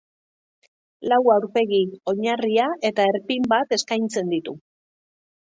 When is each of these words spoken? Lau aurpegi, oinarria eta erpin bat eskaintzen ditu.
Lau 1.11 1.19
aurpegi, 1.33 1.81
oinarria 2.13 2.71
eta 2.91 3.07
erpin 3.13 3.47
bat 3.55 3.79
eskaintzen 3.79 4.37
ditu. 4.37 4.57